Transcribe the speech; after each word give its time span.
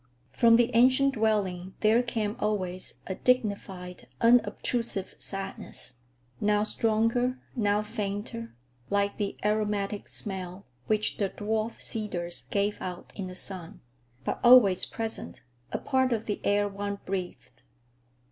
From 0.31 0.55
the 0.55 0.71
ancient 0.73 1.13
dwelling 1.13 1.75
there 1.81 2.01
came 2.01 2.35
always 2.39 2.95
a 3.05 3.13
dignified, 3.13 4.07
unobtrusive 4.19 5.13
sadness; 5.19 5.99
now 6.39 6.63
stronger, 6.63 7.39
now 7.55 7.83
fainter,—like 7.83 9.17
the 9.17 9.37
aromatic 9.45 10.07
smell 10.07 10.65
which 10.87 11.17
the 11.17 11.29
dwarf 11.29 11.79
cedars 11.79 12.45
gave 12.49 12.81
out 12.81 13.13
in 13.15 13.27
the 13.27 13.35
sun,—but 13.35 14.39
always 14.43 14.85
present, 14.85 15.43
a 15.71 15.77
part 15.77 16.11
of 16.11 16.25
the 16.25 16.43
air 16.43 16.67
one 16.67 16.97
breathed. 17.05 17.61